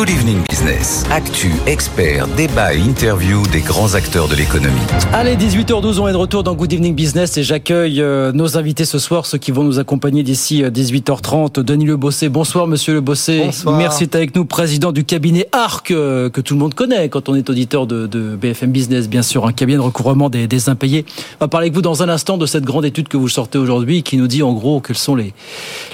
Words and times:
Good 0.00 0.08
Evening 0.08 0.42
Business. 0.48 1.04
Actu, 1.10 1.52
experts, 1.66 2.26
débat 2.28 2.72
et 2.72 2.78
interview 2.78 3.42
des 3.52 3.60
grands 3.60 3.94
acteurs 3.94 4.28
de 4.28 4.34
l'économie. 4.34 4.80
Allez, 5.12 5.36
18h12, 5.36 5.98
on 5.98 6.08
est 6.08 6.12
de 6.12 6.16
retour 6.16 6.42
dans 6.42 6.54
Good 6.54 6.72
Evening 6.72 6.94
Business 6.94 7.36
et 7.36 7.42
j'accueille 7.42 8.00
euh, 8.00 8.32
nos 8.32 8.56
invités 8.56 8.86
ce 8.86 8.98
soir, 8.98 9.26
ceux 9.26 9.36
qui 9.36 9.50
vont 9.50 9.62
nous 9.62 9.78
accompagner 9.78 10.22
d'ici 10.22 10.62
18h30. 10.62 11.58
Euh, 11.58 11.62
Denis 11.62 11.84
Le 11.84 11.98
Bossé, 11.98 12.30
bonsoir 12.30 12.66
monsieur 12.66 12.94
Le 12.94 13.02
Bossé. 13.02 13.42
Bonsoir. 13.44 13.76
Merci 13.76 14.04
d'être 14.04 14.14
avec 14.14 14.34
nous, 14.34 14.46
président 14.46 14.90
du 14.90 15.04
cabinet 15.04 15.46
ARC, 15.52 15.90
euh, 15.90 16.30
que 16.30 16.40
tout 16.40 16.54
le 16.54 16.60
monde 16.60 16.72
connaît 16.72 17.10
quand 17.10 17.28
on 17.28 17.34
est 17.34 17.50
auditeur 17.50 17.86
de, 17.86 18.06
de 18.06 18.36
BFM 18.36 18.72
Business, 18.72 19.06
bien 19.06 19.20
sûr, 19.20 19.46
un 19.46 19.52
cabinet 19.52 19.76
de 19.76 19.82
recouvrement 19.82 20.30
des, 20.30 20.46
des 20.46 20.70
impayés. 20.70 21.04
On 21.40 21.44
va 21.44 21.48
parler 21.48 21.66
avec 21.66 21.74
vous 21.74 21.82
dans 21.82 22.02
un 22.02 22.08
instant 22.08 22.38
de 22.38 22.46
cette 22.46 22.64
grande 22.64 22.86
étude 22.86 23.08
que 23.08 23.18
vous 23.18 23.28
sortez 23.28 23.58
aujourd'hui 23.58 24.02
qui 24.02 24.16
nous 24.16 24.28
dit 24.28 24.42
en 24.42 24.54
gros 24.54 24.80
quelles 24.80 24.96
sont 24.96 25.14
les, 25.14 25.34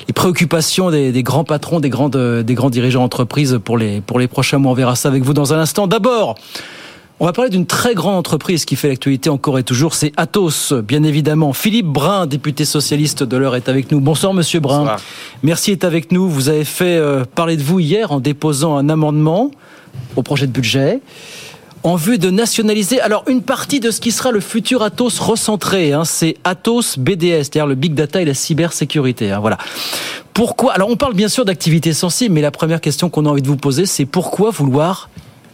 les 0.07 0.15
préoccupations 0.15 0.93
des, 0.93 1.11
des 1.11 1.25
grands 1.25 1.43
patrons, 1.43 1.81
des, 1.81 1.91
grandes, 1.91 2.17
des 2.17 2.55
grands 2.55 2.71
dirigeants 2.71 3.03
d'entreprise 3.03 3.59
pour 3.65 3.77
les, 3.79 3.96
pour 4.01 4.19
les 4.19 4.29
prochains 4.29 4.59
mois. 4.59 4.73
On 4.73 4.75
verra 4.75 4.97
ça 4.97 5.09
avec 5.09 5.23
vous 5.23 5.35
dans 5.35 5.53
un 5.53 5.59
instant. 5.59 5.87
D'abord, 5.87 6.37
on 7.19 7.25
va 7.25 7.33
parler 7.33 7.51
d'une 7.51 7.65
très 7.65 7.95
grande 7.95 8.17
entreprise 8.17 8.67
qui 8.67 8.77
fait 8.77 8.89
l'actualité 8.89 9.31
encore 9.31 9.59
et 9.59 9.63
toujours, 9.63 9.95
c'est 9.95 10.13
Atos, 10.19 10.75
bien 10.75 11.03
évidemment. 11.03 11.55
Philippe 11.55 11.87
Brun, 11.87 12.27
député 12.27 12.67
socialiste 12.67 13.23
de 13.23 13.37
l'heure, 13.39 13.57
est 13.57 13.71
avec 13.71 13.91
nous. 13.91 14.01
Bonsoir, 14.01 14.35
monsieur 14.35 14.61
Brun. 14.61 14.81
Bonsoir. 14.81 15.01
Merci 15.43 15.71
d'être 15.71 15.85
avec 15.85 16.13
nous. 16.13 16.29
Vous 16.29 16.51
avez 16.51 16.65
fait 16.65 16.99
euh, 16.99 17.25
parler 17.25 17.57
de 17.57 17.63
vous 17.63 17.81
hier 17.81 18.13
en 18.13 18.21
déposant 18.21 18.77
un 18.77 18.91
amendement 18.91 19.51
au 20.15 20.23
projet 20.23 20.47
de 20.47 20.53
budget 20.53 21.01
en 21.87 21.95
vue 21.95 22.19
de 22.19 22.31
nationaliser 22.31 23.01
alors 23.01 23.23
une 23.29 23.43
partie 23.43 23.79
de 23.79 23.93
ce 23.93 24.01
qui 24.01 24.11
sera 24.11 24.33
le 24.33 24.41
futur 24.41 24.83
Atos 24.83 25.21
recentré. 25.21 25.93
Hein, 25.93 26.05
c'est 26.05 26.37
Atos 26.43 26.99
BDS, 26.99 27.45
c'est-à-dire 27.45 27.67
le 27.67 27.77
big 27.77 27.95
data 27.95 28.21
et 28.21 28.25
la 28.25 28.35
cybersécurité. 28.35 29.31
Hein, 29.31 29.39
voilà. 29.39 29.57
Pourquoi? 30.37 30.75
Alors 30.75 30.91
on 30.91 30.97
parle 30.97 31.15
bien 31.15 31.29
sûr 31.29 31.47
d'activités 31.47 31.95
sensibles, 31.95 32.35
mais 32.35 32.43
la 32.43 32.51
première 32.51 32.83
question 32.83 33.09
qu'on 33.09 33.25
a 33.25 33.31
envie 33.31 33.41
de 33.41 33.49
vous 33.49 33.57
poser, 33.57 33.87
c'est 33.87 34.05
pourquoi 34.05 34.51
vouloir 34.51 35.09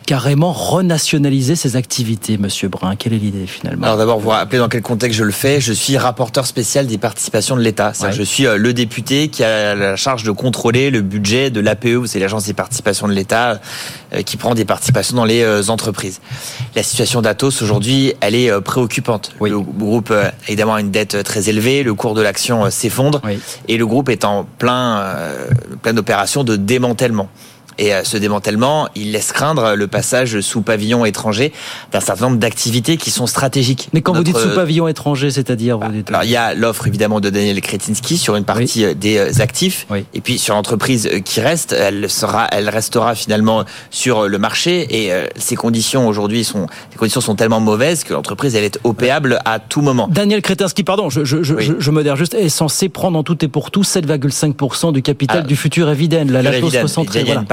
carrément 0.06 0.52
renationaliser 0.52 1.56
ces 1.56 1.76
activités, 1.76 2.38
Monsieur 2.38 2.68
Brun 2.68 2.96
Quelle 2.96 3.12
est 3.12 3.18
l'idée 3.18 3.46
finalement 3.46 3.84
Alors 3.84 3.96
d'abord, 3.96 4.18
vous 4.18 4.30
rappelez 4.30 4.58
dans 4.58 4.68
quel 4.68 4.82
contexte 4.82 5.18
je 5.18 5.24
le 5.24 5.32
fais. 5.32 5.60
Je 5.60 5.72
suis 5.72 5.96
rapporteur 5.96 6.46
spécial 6.46 6.86
des 6.86 6.98
participations 6.98 7.56
de 7.56 7.62
l'État. 7.62 7.92
Ouais. 8.00 8.12
Je 8.12 8.22
suis 8.22 8.46
euh, 8.46 8.56
le 8.56 8.72
député 8.72 9.28
qui 9.28 9.44
a 9.44 9.74
la 9.74 9.96
charge 9.96 10.24
de 10.24 10.30
contrôler 10.30 10.90
le 10.90 11.00
budget 11.00 11.50
de 11.50 11.60
l'APE, 11.60 12.06
c'est 12.06 12.18
l'agence 12.18 12.44
des 12.44 12.54
participations 12.54 13.08
de 13.08 13.12
l'État, 13.12 13.60
euh, 14.14 14.22
qui 14.22 14.36
prend 14.36 14.54
des 14.54 14.64
participations 14.64 15.16
dans 15.16 15.24
les 15.24 15.42
euh, 15.42 15.62
entreprises. 15.68 16.20
La 16.74 16.82
situation 16.82 17.22
d'Atos 17.22 17.62
aujourd'hui, 17.62 18.14
elle 18.20 18.34
est 18.34 18.60
préoccupante. 18.60 19.32
Oui. 19.40 19.50
Le 19.50 19.60
groupe 19.60 20.10
euh, 20.10 20.30
évidemment 20.48 20.74
a 20.74 20.80
une 20.80 20.90
dette 20.90 21.22
très 21.22 21.48
élevée, 21.48 21.82
le 21.82 21.94
cours 21.94 22.14
de 22.14 22.22
l'action 22.22 22.70
s'effondre 22.70 23.20
Oui. 23.24 23.38
et 23.68 23.76
le 23.76 23.86
groupe 23.86 24.08
est 24.08 24.24
en 24.24 24.44
plein, 24.44 25.04
pleine 25.82 25.98
opération 25.98 26.44
de 26.44 26.56
démantèlement. 26.56 27.28
Et 27.78 27.94
euh, 27.94 28.04
ce 28.04 28.18
démantèlement, 28.18 28.88
il 28.94 29.12
laisse 29.12 29.32
craindre 29.32 29.74
le 29.76 29.86
passage 29.86 30.38
sous 30.40 30.60
pavillon 30.60 31.06
étranger 31.06 31.54
d'un 31.90 32.00
certain 32.00 32.26
nombre 32.26 32.36
d'activités 32.36 32.98
qui 32.98 33.10
sont 33.10 33.26
stratégiques. 33.26 33.88
Mais 33.94 34.02
quand 34.02 34.12
vous 34.12 34.22
dites 34.22 34.36
sous 34.36 34.54
pavillon 34.54 34.88
étranger, 34.88 35.30
c'est-à-dire 35.30 35.78
dites... 35.90 36.10
alors 36.10 36.22
il 36.22 36.28
y 36.30 36.36
a 36.36 36.52
l'offre 36.54 36.86
évidemment 36.86 37.18
de 37.20 37.30
Daniel 37.30 37.58
Kretinsky 37.62 38.18
sur 38.18 38.36
une 38.36 38.44
partie 38.44 38.84
euh, 38.84 38.92
des 38.92 39.16
euh, 39.16 39.30
actifs 39.40 39.86
Oui. 39.90 40.04
et 40.12 40.20
puis 40.20 40.38
sur 40.38 40.54
l'entreprise 40.54 41.08
qui 41.24 41.40
reste, 41.40 41.72
elle 41.72 42.10
sera, 42.10 42.46
elle 42.52 42.68
restera 42.68 43.14
finalement 43.14 43.64
sur 43.90 44.28
le 44.28 44.38
marché 44.38 45.04
et 45.04 45.10
euh, 45.14 45.26
ces 45.36 45.56
conditions 45.56 46.06
aujourd'hui 46.06 46.44
sont, 46.44 46.66
les 46.90 46.98
conditions 46.98 47.22
sont 47.22 47.36
tellement 47.36 47.60
mauvaises 47.60 48.04
que 48.04 48.12
l'entreprise 48.12 48.54
elle 48.54 48.64
est 48.64 48.78
opéable 48.84 49.38
à 49.46 49.58
tout 49.60 49.80
moment. 49.80 50.08
Daniel 50.10 50.42
Kretinsky, 50.42 50.84
pardon, 50.84 51.08
je, 51.08 51.24
je, 51.24 51.42
je, 51.42 51.54
Oui. 51.54 51.64
je- 51.64 51.72
je 51.80 51.90
modère 51.90 52.16
juste, 52.16 52.34
est 52.34 52.50
censé 52.50 52.90
prendre 52.90 53.18
en 53.18 53.22
tout 53.22 53.42
et 53.42 53.48
pour 53.48 53.70
tout 53.70 53.82
7,5% 53.82 54.92
du 54.92 55.00
capital 55.00 55.38
Ah. 55.44 55.46
du 55.46 55.56
futur 55.56 55.88
Eviden, 55.88 56.30
la 56.30 56.40
Pure 56.42 56.50
Latos 56.70 56.98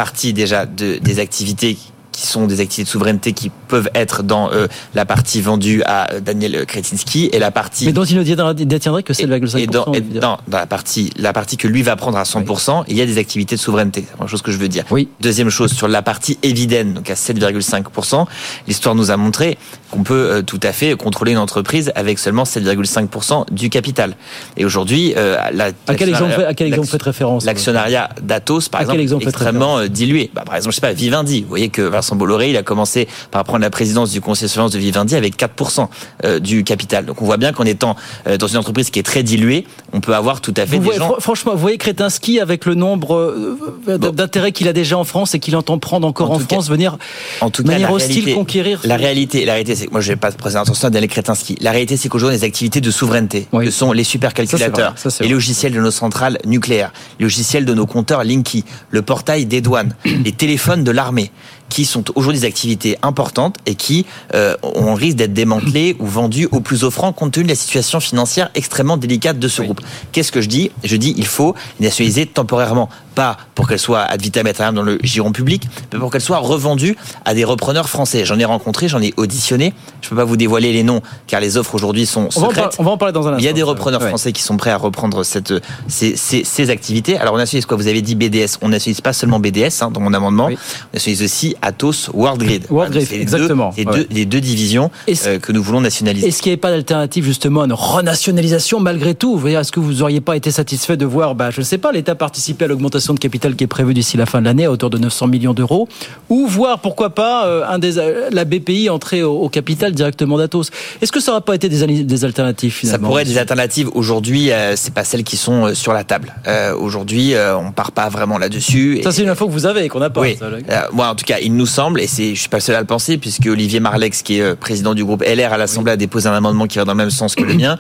partie 0.10 0.34
déjà 0.34 0.66
de, 0.66 0.98
des 0.98 1.20
activités 1.20 1.78
qui 2.20 2.28
sont 2.28 2.46
des 2.48 2.60
activités 2.60 2.84
de 2.84 2.90
souveraineté 2.90 3.34
qui 3.34 3.50
peuvent 3.68 3.90
être 3.96 4.24
dans 4.24 4.52
euh, 4.52 4.68
la 4.94 5.06
partie 5.06 5.42
vendue 5.42 5.82
à 5.86 6.12
euh, 6.14 6.20
Daniel 6.20 6.66
Kretinsky 6.66 7.30
et 7.32 7.40
la 7.40 7.52
partie 7.52 7.86
Mais 7.86 7.94
dont 7.94 8.04
il 8.04 8.18
ne 8.18 8.24
détiendra- 8.24 8.54
détiendrait 8.54 9.04
que 9.04 9.14
Et- 9.14 9.26
7,5%. 9.26 9.58
Et 9.60 9.68
dans, 9.68 9.86
et 9.94 9.98
évidemment. 9.98 10.38
dans, 10.48 10.52
dans 10.52 10.58
la 10.58 10.68
partie, 10.68 11.12
la 11.18 11.34
partie 11.34 11.56
que 11.58 11.68
lui 11.68 11.82
va 11.82 11.96
prendre 11.96 12.18
à 12.18 12.24
100%, 12.24 12.84
il 12.88 12.98
y 12.98 13.02
a 13.02 13.06
des 13.06 13.18
activités 13.18 13.56
de 13.56 13.62
souveraineté. 13.62 14.06
C'est 14.12 14.22
la 14.22 14.28
chose 14.28 14.42
que 14.42 14.52
je 14.52 14.58
veux 14.58 14.68
dire. 14.68 14.84
Oui. 14.92 15.08
Deuxième 15.22 15.50
chose, 15.50 15.72
sur 15.74 15.88
la 15.88 16.02
partie 16.02 16.38
Eviden, 16.44 16.94
donc 16.94 17.10
à 17.10 17.14
7,5%, 17.16 18.26
l'histoire 18.68 18.96
nous 18.96 19.12
a 19.12 19.18
montré 19.18 19.58
qu'on 19.92 20.04
peut 20.04 20.14
euh, 20.32 20.42
tout 20.42 20.60
à 20.64 20.72
fait 20.72 20.96
contrôler 20.96 21.32
une 21.32 21.38
entreprise 21.38 21.92
avec 21.96 22.20
seulement 22.20 22.44
7,5% 22.44 23.52
du 23.52 23.70
capital. 23.70 24.16
Et 24.58 24.66
aujourd'hui, 24.66 25.14
euh, 25.18 25.38
la, 25.54 25.72
À 25.88 25.96
quel 25.96 26.10
exemple, 26.10 26.44
à 26.48 26.54
quel 26.54 26.68
exemple 26.68 26.88
faites 26.88 27.02
référence 27.04 27.46
L'actionnariat 27.46 28.10
d'Atos, 28.22 28.70
par 28.70 28.82
À 28.82 28.84
exemple, 28.96 29.24
est 29.24 29.28
extrêmement 29.28 29.86
dilué. 29.88 30.30
Bah, 30.34 30.44
par 30.46 30.56
exemple, 30.56 30.72
je 30.74 30.76
sais 30.76 30.82
pas, 30.82 30.94
Vivendi. 30.94 31.42
Vous 31.42 31.50
voyez 31.50 31.70
que 31.70 31.82
Vincent 31.82 32.09
Bolloré, 32.16 32.50
il 32.50 32.58
a 32.58 32.64
commencé 32.64 33.08
par 33.32 33.44
prendre 33.44 33.62
la 33.62 33.70
présidence 33.70 34.12
du 34.12 34.22
conseil 34.22 34.48
de 34.48 34.52
surveillance 34.52 34.72
de 34.74 34.80
Vivendi 34.80 35.16
avec 35.16 35.38
4% 35.38 35.88
euh, 36.26 36.40
du 36.40 36.64
capital. 36.64 37.06
Donc 37.06 37.22
on 37.22 37.26
voit 37.26 37.38
bien 37.38 37.52
qu'en 37.54 37.66
étant 37.66 37.96
euh, 38.28 38.38
dans 38.38 38.48
une 38.48 38.58
entreprise 38.58 38.90
qui 38.90 39.00
est 39.00 39.04
très 39.04 39.24
diluée, 39.24 39.66
on 39.94 40.02
peut 40.02 40.16
avoir 40.16 40.42
tout 40.42 40.54
à 40.58 40.66
fait 40.66 40.78
Vous 40.78 40.80
des 40.80 40.86
voyez, 40.86 41.00
gens... 41.00 41.10
fr- 41.12 41.20
franchement, 41.22 41.52
vous 41.54 41.58
voyez 41.60 41.78
Kretinsky 41.78 42.40
avec 42.40 42.66
le 42.66 42.76
nombre 42.76 43.16
euh, 43.16 43.98
d'intérêts 43.98 44.52
qu'il 44.52 44.68
a 44.68 44.74
déjà 44.74 44.98
en 44.98 45.04
France 45.04 45.36
et 45.36 45.40
qu'il 45.40 45.56
entend 45.56 45.78
prendre 45.80 46.08
encore 46.08 46.32
En 46.32 46.40
France, 46.40 46.70
venir 46.70 46.98
En 47.42 47.50
tout 47.50 47.64
de 47.64 47.68
cas, 47.68 47.74
manière 47.74 47.90
la 47.90 47.96
hostile 47.96 48.14
réalité, 48.16 48.34
conquérir. 48.34 48.82
la 48.84 48.96
réalité, 48.98 49.46
la 49.46 49.54
réalité, 49.54 49.76
c'est 49.76 49.88
que 49.88 49.92
moi, 49.92 50.02
je 50.02 50.10
vais 50.10 50.16
pas 50.16 50.30
à 50.30 50.90
Daniel 50.90 51.10
Kretinsky. 51.10 51.58
La 51.62 51.72
réalité, 51.72 51.98
c'est 51.98 52.10
qu'aujourd'hui, 52.10 52.38
les 52.38 52.44
activités 52.44 52.82
de 52.82 52.92
souveraineté, 52.92 53.48
Oui. 53.52 53.66
que 53.66 53.72
sont 53.72 53.92
les 53.92 54.04
supercalculateurs. 54.04 54.94
Ça, 54.96 55.10
les 55.22 55.30
logiciels 55.30 55.74
de 55.74 55.80
nos 55.80 55.92
centrales 55.92 56.38
nucléaires, 56.46 56.92
les 57.20 57.24
logiciels 57.24 57.66
de 57.66 57.74
nos 57.74 57.86
compteurs 57.86 58.24
Linky, 58.24 58.64
le 58.90 59.02
portail 59.02 59.46
des 59.46 59.62
douanes, 59.62 59.94
les 60.06 60.32
téléphones 60.32 60.84
de 60.84 60.92
l'armée, 60.92 61.32
qui 61.70 61.86
sont 61.86 62.04
aujourd'hui 62.16 62.40
des 62.42 62.46
activités 62.48 62.98
importantes 63.02 63.56
et 63.66 63.76
qui 63.76 64.06
euh, 64.34 64.56
ont 64.64 64.94
risque 64.96 65.18
d'être 65.18 65.34
démantelées 65.34 65.96
ou 66.00 66.06
vendues 66.08 66.48
au 66.52 66.60
plus 66.60 66.84
offrant 66.84 67.14
compte 67.14 67.34
tenu 67.34 67.46
de 67.46 67.50
la 67.50 67.56
situation 67.56 68.00
financière 68.00 68.50
extrêmement 68.56 68.98
délicate 68.98 69.40
de 69.40 69.48
ce 69.48 69.62
Oui. 69.62 69.68
groupe. 69.68 69.82
Qu'est-ce 70.12 70.32
que 70.32 70.42
je 70.42 70.48
dis? 70.50 70.72
Je 70.84 70.96
dis 70.96 71.14
il 71.18 71.26
faut 71.28 71.56
les 71.80 71.86
nationaliser 71.88 72.26
temporairement, 72.26 72.90
pas 73.20 73.36
pour 73.54 73.68
qu'elles 73.68 73.80
soient 73.80 74.04
ad 74.04 74.22
vitam 74.22 74.48
aeternam 74.48 74.76
dans 74.76 74.82
le 74.84 74.98
giron 75.04 75.34
public, 75.34 75.64
mais 75.92 76.00
pour 76.00 76.10
qu'elles 76.10 76.22
soient 76.22 76.38
revendues 76.38 76.96
à 77.26 77.34
des 77.34 77.44
repreneurs 77.44 77.90
français. 77.90 78.24
J'en 78.24 78.40
ai 78.40 78.46
rencontré, 78.46 78.88
j'en 78.88 79.02
ai 79.02 79.14
auditionné. 79.18 79.74
Je 80.02 80.08
peux 80.08 80.16
pas 80.16 80.24
vous 80.24 80.38
dévoiler 80.38 80.72
les 80.72 80.84
noms 80.84 81.02
car 81.28 81.42
les 81.42 81.58
offres 81.58 81.76
aujourd'hui 81.76 82.06
sont 82.06 82.32
secrètes. 82.32 82.78
on 82.80 82.84
va 82.84 82.92
en 82.92 82.98
parler 82.98 83.12
dans 83.12 83.28
un 83.28 83.32
instant. 83.32 83.40
Il 83.40 83.46
y 83.46 83.50
a 83.50 83.54
des 83.54 83.62
repreneurs 83.64 84.02
Ouais. 84.02 84.08
français 84.08 84.32
qui 84.32 84.42
sont 84.42 84.56
prêts 84.56 84.70
à 84.72 84.78
reprendre 84.78 85.24
cette, 85.26 85.54
ces, 85.90 86.16
ces, 86.16 86.46
ces 86.46 86.70
activités. 86.70 87.18
Alors 87.18 87.34
on 87.34 87.38
nationalise 87.38 87.66
quoi 87.66 87.76
Vous 87.76 87.88
avez 87.88 88.02
dit 88.02 88.16
BDS. 88.16 88.58
On 88.62 88.70
nationalise 88.70 89.02
pas 89.02 89.12
seulement 89.12 89.42
BDS 89.42 89.82
hein, 89.82 89.92
dans 89.92 90.00
mon 90.00 90.14
amendement. 90.14 90.46
Oui. 90.46 90.58
On 90.58 90.96
nationalise 90.96 91.24
aussi 91.24 91.56
Atos, 91.62 92.10
WorldGrid. 92.14 92.68
World 92.70 92.94
Grid, 92.94 93.06
c'est 93.10 93.16
les 93.18 93.22
exactement. 93.24 93.72
Deux, 93.76 93.84
les, 93.84 93.86
Ouais. 93.90 93.98
deux, 93.98 94.08
les 94.12 94.26
deux 94.26 94.40
divisions 94.40 94.92
euh, 95.26 95.40
que 95.40 95.52
nous 95.52 95.62
voulons 95.62 95.82
nationaliser. 95.82 96.28
Est-ce 96.30 96.42
qu'il 96.42 96.52
n'y 96.52 96.54
avait 96.54 96.62
pas 96.62 96.72
d'alternative 96.72 97.26
justement 97.26 97.64
à 97.64 97.66
une 97.66 97.74
renationalisation 97.74 98.80
malgré 98.80 99.14
tout? 99.16 99.40
Est-ce 99.48 99.72
que 99.74 99.80
vous 99.82 99.96
n'auriez 99.96 100.22
pas 100.22 100.38
été 100.38 100.52
satisfait 100.52 100.96
de 100.98 101.06
voir, 101.06 101.36
bah, 101.36 101.50
je 101.52 101.60
ne 101.60 101.66
sais 101.66 101.78
pas, 101.78 101.92
l'État 101.92 102.16
participer 102.16 102.66
à 102.66 102.68
l'augmentation 102.70 103.09
de 103.14 103.20
capital 103.20 103.56
qui 103.56 103.64
est 103.64 103.68
prévue 103.68 103.94
d'ici 103.94 104.18
la 104.18 104.26
fin 104.26 104.40
de 104.40 104.46
l'année 104.46 104.66
à 104.66 104.72
hauteur 104.72 104.90
de 104.90 104.98
900 104.98 105.28
millions 105.28 105.54
d'euros 105.54 105.88
Ou 106.30 106.48
voir, 106.48 106.80
pourquoi 106.80 107.10
pas, 107.12 107.46
euh, 107.48 107.64
un 107.68 107.80
des, 107.80 107.98
euh, 107.98 108.30
la 108.32 108.46
BPI 108.46 108.90
entrer 108.90 109.24
au, 109.24 109.34
au 109.40 109.50
capital 109.50 109.94
directement 109.94 110.38
d'Atos 110.38 110.70
Est-ce 111.02 111.12
que 111.12 111.20
ça 111.20 111.32
n'aurait 111.32 111.44
pas 111.44 111.56
été 111.56 111.70
des, 111.70 112.04
des 112.04 112.26
alternatives 112.26 112.74
Ça 112.74 112.80
finalement 112.80 113.08
pourrait 113.10 113.24
être 113.24 113.30
des 113.30 113.38
alternatives. 113.38 113.90
Aujourd'hui, 113.94 114.52
euh, 114.52 114.76
c'est 114.76 114.94
pas 114.94 115.04
celles 115.04 115.24
qui 115.24 115.38
sont 115.38 115.66
euh, 115.66 115.74
sur 115.74 115.94
la 115.94 116.04
table. 116.04 116.34
Euh, 116.48 116.76
Aujourd'hui, 116.76 117.34
euh, 117.34 117.58
on 117.58 117.72
part 117.72 117.92
pas 117.92 118.10
vraiment 118.10 118.38
là-dessus. 118.38 119.02
Ça, 119.04 119.12
c'est 119.12 119.24
une 119.24 119.30
info 119.30 119.48
que 119.48 119.52
vous 119.52 119.66
avez 119.66 119.86
et 119.86 119.90
qu'on 119.90 120.00
n'a 120.00 120.10
pas. 120.10 120.22
Oui. 120.22 120.38
ça, 120.38 120.90
moi, 120.92 121.08
en 121.08 121.16
tout 121.16 121.26
cas, 121.26 121.38
il 121.42 121.56
nous 121.56 121.66
semble, 121.66 122.02
et 122.02 122.08
je 122.08 122.40
suis 122.40 122.50
pas 122.50 122.58
le 122.58 122.62
seul 122.62 122.76
à 122.76 122.80
le 122.80 122.86
penser, 122.86 123.18
puisque 123.18 123.46
Olivier 123.48 123.80
Marlex, 123.80 124.22
qui 124.22 124.40
est 124.40 124.56
président 124.56 124.94
du 124.94 125.04
groupe 125.04 125.24
LR 125.24 125.54
à 125.54 125.58
l'Assemblée, 125.58 125.92
a 125.92 125.98
déposé 125.98 126.30
un 126.30 126.34
amendement 126.34 126.68
qui 126.68 126.78
va 126.78 126.86
dans 126.86 126.94
le 126.94 126.98
même 126.98 127.10
sens 127.10 127.36
que 127.36 127.44
le 127.44 127.54
mien. 127.54 127.78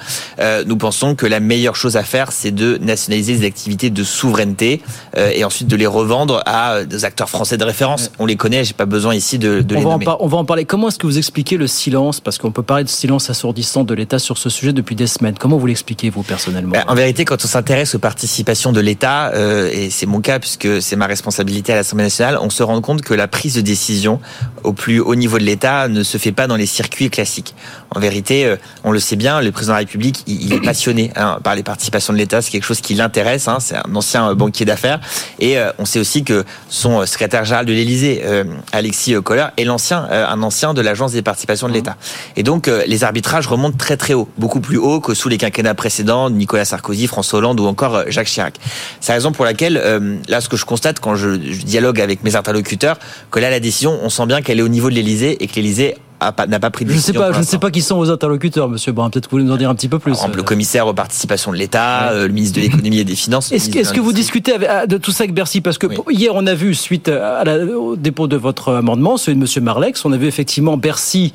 Nous 0.65 0.77
pensons 0.77 1.15
que 1.15 1.25
la 1.25 1.39
meilleure 1.39 1.75
chose 1.75 1.95
à 1.97 2.03
faire, 2.03 2.31
c'est 2.31 2.51
de 2.51 2.77
nationaliser 2.77 3.33
les 3.33 3.45
activités 3.45 3.89
de 3.89 4.03
souveraineté 4.03 4.81
et 5.15 5.43
ensuite 5.43 5.67
de 5.67 5.75
les 5.75 5.87
revendre 5.87 6.41
à 6.45 6.73
euh, 6.73 6.85
des 6.85 7.05
acteurs 7.05 7.29
français 7.29 7.57
de 7.57 7.63
référence. 7.63 8.11
On 8.19 8.25
les 8.25 8.35
connaît, 8.35 8.63
j'ai 8.63 8.73
pas 8.73 8.85
besoin 8.85 9.15
ici 9.15 9.39
de, 9.39 9.61
de 9.61 9.75
on, 9.75 9.79
les 9.79 9.83
va 9.83 9.91
nommer. 9.91 10.05
on 10.19 10.27
va 10.27 10.37
en 10.37 10.45
parler. 10.45 10.65
Comment 10.65 10.89
est-ce 10.89 10.99
que 10.99 11.07
vous 11.07 11.17
expliquez 11.17 11.57
le 11.57 11.67
silence? 11.67 12.19
Parce 12.19 12.37
qu'on 12.37 12.51
peut 12.51 12.63
parler 12.63 12.83
de 12.83 12.89
silence 12.89 13.29
assourdissant 13.29 13.83
de 13.83 13.93
l'État 13.93 14.19
sur 14.19 14.37
ce 14.37 14.49
sujet 14.49 14.73
depuis 14.73 14.95
des 14.95 15.07
semaines. 15.07 15.35
Comment 15.39 15.57
vous 15.57 15.67
l'expliquez, 15.67 16.09
vous, 16.09 16.23
personnellement? 16.23 16.73
Ben, 16.73 16.83
en 16.87 16.95
vérité, 16.95 17.25
quand 17.25 17.43
on 17.43 17.47
s'intéresse 17.47 17.95
aux 17.95 17.99
participations 17.99 18.71
de 18.71 18.79
l'État, 18.79 19.31
euh, 19.33 19.69
et 19.71 19.89
c'est 19.89 20.05
mon 20.05 20.21
cas 20.21 20.39
puisque 20.39 20.81
c'est 20.81 20.95
ma 20.95 21.07
responsabilité 21.07 21.73
à 21.73 21.75
l'Assemblée 21.75 22.05
nationale, 22.05 22.37
on 22.41 22.49
se 22.49 22.63
rend 22.63 22.81
compte 22.81 23.01
que 23.01 23.13
la 23.13 23.27
prise 23.27 23.55
de 23.55 23.61
décision 23.61 24.19
au 24.63 24.73
plus 24.73 24.99
haut 24.99 25.15
niveau 25.15 25.39
de 25.39 25.43
l'État 25.43 25.87
ne 25.87 26.03
se 26.03 26.17
fait 26.17 26.31
pas 26.31 26.47
dans 26.47 26.55
les 26.55 26.65
circuits 26.65 27.09
classiques. 27.09 27.55
En 27.95 27.99
vérité, 27.99 28.45
euh, 28.45 28.55
on 28.83 28.91
le 28.91 28.99
sait 28.99 29.15
bien, 29.15 29.41
le 29.41 29.51
président 29.51 29.73
de 29.73 29.77
la 29.77 29.79
République, 29.79 30.23
il, 30.27 30.53
est 30.53 30.61
passionné 30.61 31.11
hein, 31.15 31.39
par 31.43 31.55
les 31.55 31.63
participations 31.63 32.13
de 32.13 32.17
l'État. 32.17 32.41
C'est 32.41 32.51
quelque 32.51 32.65
chose 32.65 32.81
qui 32.81 32.93
l'intéresse. 32.93 33.47
Hein, 33.47 33.57
c'est 33.59 33.75
un 33.75 33.95
ancien 33.95 34.29
euh, 34.29 34.35
banquier 34.35 34.65
d'affaires 34.65 34.98
Et 35.39 35.57
on 35.77 35.85
sait 35.85 35.99
aussi 35.99 36.23
que 36.23 36.43
son 36.69 37.05
secrétaire 37.05 37.45
général 37.45 37.65
de 37.65 37.73
l'Élysée, 37.73 38.23
Alexis 38.71 39.15
Kohler, 39.23 39.47
est 39.57 39.63
l'ancien, 39.63 40.07
un 40.09 40.41
ancien 40.43 40.73
de 40.73 40.81
l'Agence 40.81 41.11
des 41.13 41.21
participations 41.21 41.67
de 41.67 41.73
l'État. 41.73 41.97
Et 42.35 42.43
donc, 42.43 42.67
les 42.67 43.03
arbitrages 43.03 43.47
remontent 43.47 43.77
très 43.77 43.97
très 43.97 44.13
haut, 44.13 44.29
beaucoup 44.37 44.59
plus 44.59 44.77
haut 44.77 44.99
que 44.99 45.13
sous 45.13 45.29
les 45.29 45.37
quinquennats 45.37 45.75
précédents, 45.75 46.29
Nicolas 46.29 46.65
Sarkozy, 46.65 47.07
François 47.07 47.39
Hollande 47.39 47.59
ou 47.59 47.65
encore 47.65 48.03
Jacques 48.07 48.27
Chirac. 48.27 48.55
C'est 48.99 49.11
la 49.11 49.15
raison 49.15 49.31
pour 49.31 49.45
laquelle, 49.45 49.81
là, 50.27 50.41
ce 50.41 50.49
que 50.49 50.57
je 50.57 50.65
constate 50.65 50.99
quand 50.99 51.15
je, 51.15 51.33
je 51.33 51.63
dialogue 51.63 52.01
avec 52.01 52.23
mes 52.23 52.35
interlocuteurs, 52.35 52.97
que 53.31 53.39
là, 53.39 53.49
la 53.49 53.59
décision, 53.59 53.97
on 54.03 54.09
sent 54.09 54.25
bien 54.25 54.41
qu'elle 54.41 54.59
est 54.59 54.63
au 54.63 54.67
niveau 54.67 54.89
de 54.89 54.95
l'Élysée 54.95 55.41
et 55.43 55.47
que 55.47 55.55
l'Élysée 55.55 55.95
n'a 56.21 56.59
pas 56.59 56.69
pris 56.69 56.85
de 56.85 56.91
je 56.91 56.97
sais 56.97 57.13
pas, 57.13 57.31
Je 57.33 57.39
ne 57.39 57.43
sais 57.43 57.57
pas 57.57 57.71
qui 57.71 57.81
sont 57.81 57.97
vos 57.97 58.09
interlocuteurs, 58.09 58.69
monsieur 58.69 58.91
Brun. 58.91 59.09
Peut-être 59.09 59.27
que 59.27 59.31
vous 59.31 59.37
voulez 59.37 59.45
nous 59.45 59.53
en 59.53 59.57
dire 59.57 59.69
un 59.69 59.75
petit 59.75 59.87
peu 59.87 59.99
plus. 59.99 60.11
Par 60.11 60.21
exemple, 60.21 60.37
le 60.37 60.43
commissaire 60.43 60.87
aux 60.87 60.93
participations 60.93 61.51
de 61.51 61.57
l'État, 61.57 62.11
euh, 62.11 62.27
le 62.27 62.33
ministre 62.33 62.57
de 62.57 62.61
l'économie 62.61 62.99
et 62.99 63.05
des 63.05 63.15
finances. 63.15 63.51
Est-ce 63.51 63.93
que 63.93 63.99
vous 63.99 64.13
discutez 64.13 64.53
ah, 64.67 64.87
de 64.87 64.97
tout 64.97 65.11
ça 65.11 65.23
avec 65.23 65.33
Bercy? 65.33 65.61
Parce 65.61 65.77
que 65.77 65.87
hier, 66.11 66.31
on 66.35 66.45
a 66.47 66.53
vu, 66.53 66.75
suite 66.75 67.09
au 67.09 67.95
dépôt 67.95 68.27
de 68.27 68.37
votre 68.37 68.73
amendement, 68.73 69.17
celui 69.17 69.35
de 69.35 69.41
monsieur 69.41 69.61
Marlex, 69.61 70.03
on 70.05 70.11
a 70.11 70.17
vu 70.17 70.27
effectivement 70.27 70.77
Bercy 70.77 71.33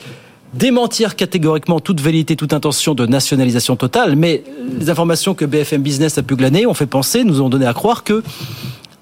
démentir 0.54 1.16
catégoriquement 1.16 1.80
toute 1.80 2.00
vérité, 2.00 2.36
toute 2.36 2.52
intention 2.52 2.94
de 2.94 3.06
nationalisation 3.06 3.76
totale. 3.76 4.16
Mais 4.16 4.44
les 4.78 4.88
informations 4.88 5.34
que 5.34 5.44
BFM 5.44 5.82
Business 5.82 6.16
a 6.18 6.22
pu 6.22 6.36
glaner 6.36 6.66
ont 6.66 6.74
fait 6.74 6.86
penser, 6.86 7.24
nous 7.24 7.40
ont 7.40 7.48
donné 7.48 7.66
à 7.66 7.74
croire 7.74 8.04
que 8.04 8.22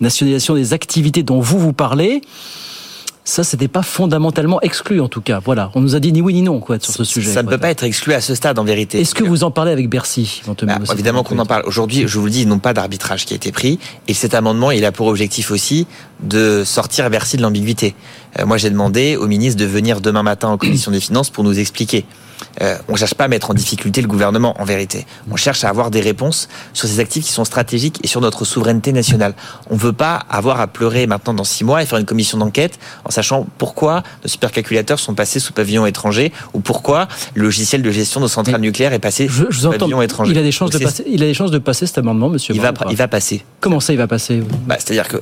nationalisation 0.00 0.54
des 0.54 0.72
activités 0.72 1.22
dont 1.22 1.40
vous 1.40 1.58
vous 1.58 1.72
parlez, 1.72 2.22
ça, 3.24 3.44
c'était 3.44 3.68
pas 3.68 3.82
fondamentalement 3.82 4.60
exclu 4.62 5.00
en 5.00 5.08
tout 5.08 5.20
cas. 5.20 5.40
Voilà, 5.44 5.70
on 5.74 5.80
nous 5.80 5.94
a 5.94 6.00
dit 6.00 6.12
ni 6.12 6.20
oui 6.20 6.34
ni 6.34 6.42
non 6.42 6.58
quoi 6.58 6.80
sur 6.80 6.92
ce 6.92 7.04
sujet. 7.04 7.30
Ça 7.30 7.44
ne 7.44 7.48
peut 7.48 7.58
pas 7.58 7.70
être 7.70 7.84
exclu 7.84 8.14
à 8.14 8.20
ce 8.20 8.34
stade 8.34 8.58
en 8.58 8.64
vérité. 8.64 9.00
Est-ce 9.00 9.14
que 9.14 9.22
vous 9.22 9.44
en 9.44 9.52
parlez 9.52 9.70
avec 9.70 9.88
Bercy 9.88 10.42
bah, 10.44 10.78
Évidemment 10.92 11.22
qu'on 11.22 11.38
en 11.38 11.46
parle. 11.46 11.62
Aujourd'hui, 11.66 12.04
je 12.06 12.18
vous 12.18 12.24
le 12.24 12.30
dis, 12.30 12.42
ils 12.42 12.48
n'ont 12.48 12.58
pas 12.58 12.74
d'arbitrage 12.74 13.24
qui 13.24 13.34
a 13.34 13.36
été 13.36 13.52
pris 13.52 13.78
et 14.08 14.14
cet 14.14 14.34
amendement, 14.34 14.72
il 14.72 14.84
a 14.84 14.90
pour 14.90 15.06
objectif 15.06 15.52
aussi 15.52 15.86
de 16.20 16.64
sortir 16.64 17.08
Bercy 17.10 17.36
de 17.36 17.42
l'ambiguïté. 17.42 17.94
Euh, 18.38 18.46
moi, 18.46 18.56
j'ai 18.56 18.70
demandé 18.70 19.16
au 19.16 19.28
ministre 19.28 19.60
de 19.60 19.66
venir 19.66 20.00
demain 20.00 20.22
matin 20.24 20.48
en 20.48 20.58
commission 20.58 20.90
des 20.90 21.00
finances 21.00 21.30
pour 21.30 21.44
nous 21.44 21.58
expliquer 21.58 22.04
euh, 22.60 22.76
on 22.88 22.92
ne 22.92 22.96
cherche 22.96 23.14
pas 23.14 23.24
à 23.24 23.28
mettre 23.28 23.50
en 23.50 23.54
difficulté 23.54 24.02
le 24.02 24.08
gouvernement, 24.08 24.60
en 24.60 24.64
vérité. 24.64 25.06
On 25.30 25.36
cherche 25.36 25.64
à 25.64 25.68
avoir 25.68 25.90
des 25.90 26.00
réponses 26.00 26.48
sur 26.72 26.88
ces 26.88 27.00
actifs 27.00 27.24
qui 27.24 27.32
sont 27.32 27.44
stratégiques 27.44 27.98
et 28.02 28.06
sur 28.06 28.20
notre 28.20 28.44
souveraineté 28.44 28.92
nationale. 28.92 29.34
On 29.70 29.74
ne 29.74 29.80
veut 29.80 29.92
pas 29.92 30.22
avoir 30.28 30.60
à 30.60 30.66
pleurer 30.66 31.06
maintenant 31.06 31.34
dans 31.34 31.44
six 31.44 31.64
mois 31.64 31.82
et 31.82 31.86
faire 31.86 31.98
une 31.98 32.06
commission 32.06 32.38
d'enquête 32.38 32.78
en 33.04 33.10
sachant 33.10 33.46
pourquoi 33.58 34.02
nos 34.22 34.28
supercalculateurs 34.28 34.98
sont 34.98 35.14
passés 35.14 35.40
sous 35.40 35.52
pavillon 35.52 35.86
étranger 35.86 36.32
ou 36.54 36.60
pourquoi 36.60 37.08
le 37.34 37.42
logiciel 37.42 37.82
de 37.82 37.90
gestion 37.90 38.20
de 38.20 38.24
nos 38.24 38.28
centrales 38.28 38.60
nucléaires 38.60 38.92
est 38.92 38.98
passé 38.98 39.28
sous 39.28 39.70
pavillon 39.70 40.02
étranger. 40.02 40.32
Il 40.32 40.38
a 40.38 40.42
des 40.42 40.52
chances 40.52 40.70
de 40.70 40.78
passer. 40.78 41.04
Il 41.06 41.22
a 41.22 41.26
des 41.26 41.34
chances 41.34 41.50
de 41.50 41.58
passer 41.58 41.86
cet 41.86 41.98
amendement, 41.98 42.28
Monsieur. 42.28 42.54
Il 42.54 42.60
va, 42.60 42.72
il 42.90 42.96
va 42.96 43.08
passer. 43.08 43.44
Comment 43.60 43.80
ça, 43.80 43.92
il 43.92 43.98
va 43.98 44.06
passer 44.06 44.42
bah, 44.66 44.76
C'est-à-dire 44.78 45.08
que, 45.08 45.18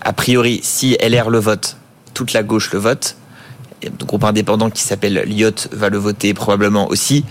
a 0.00 0.12
priori, 0.12 0.60
si 0.62 0.96
LR 1.00 1.30
le 1.30 1.38
vote, 1.38 1.76
toute 2.12 2.32
la 2.32 2.42
gauche 2.42 2.72
le 2.72 2.78
vote, 2.78 3.16
un 3.88 4.04
groupe 4.04 4.24
indépendant 4.24 4.70
qui 4.70 4.82
s'appelle 4.82 5.24
Lyot 5.26 5.68
va 5.72 5.88
le 5.88 5.98
voter 5.98 6.34
probablement 6.34 6.88
aussi. 6.88 7.24